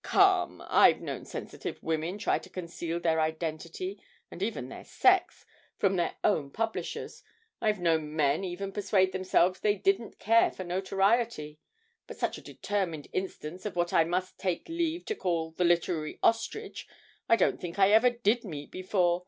'Come, 0.03 0.63
I've 0.67 0.99
known 0.99 1.25
sensitive 1.25 1.77
women 1.83 2.17
try 2.17 2.39
to 2.39 2.49
conceal 2.49 2.99
their 2.99 3.21
identity, 3.21 4.01
and 4.31 4.41
even 4.41 4.67
their 4.67 4.83
sex, 4.83 5.45
from 5.77 5.95
their 5.95 6.15
own 6.23 6.49
publishers; 6.49 7.21
I've 7.61 7.79
known 7.79 8.15
men 8.15 8.43
even 8.43 8.71
persuade 8.71 9.11
themselves 9.11 9.59
they 9.59 9.75
didn't 9.75 10.17
care 10.17 10.49
for 10.49 10.63
notoriety 10.63 11.59
but 12.07 12.17
such 12.17 12.39
a 12.39 12.41
determined 12.41 13.09
instance 13.13 13.63
of 13.63 13.75
what 13.75 13.93
I 13.93 14.03
must 14.03 14.39
take 14.39 14.67
leave 14.67 15.05
to 15.05 15.13
call 15.13 15.51
the 15.51 15.65
literary 15.65 16.17
ostrich 16.23 16.87
I 17.29 17.35
don't 17.35 17.61
think 17.61 17.77
I 17.77 17.91
ever 17.91 18.09
did 18.09 18.43
meet 18.43 18.71
before! 18.71 19.19